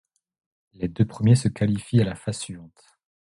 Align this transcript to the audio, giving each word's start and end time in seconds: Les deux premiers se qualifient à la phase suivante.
Les 0.73 0.87
deux 0.87 1.05
premiers 1.05 1.35
se 1.35 1.47
qualifient 1.47 2.01
à 2.01 2.05
la 2.05 2.15
phase 2.15 2.39
suivante. 2.39 2.97